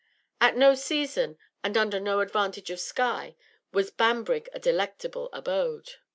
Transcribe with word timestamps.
At 0.41 0.57
no 0.57 0.73
season, 0.73 1.37
and 1.63 1.77
under 1.77 1.99
no 1.99 2.21
advantage 2.21 2.71
of 2.71 2.79
sky, 2.79 3.35
was 3.71 3.91
Banbrigg 3.91 4.49
a 4.51 4.57
delectable 4.57 5.29
abode. 5.31 5.91